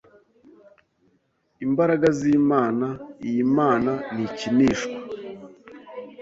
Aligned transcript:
imbaraga 1.65 2.07
z’Imana 2.19 2.87
iyi 3.27 3.43
Mana 3.57 3.93
ntikinishwa 4.13 4.95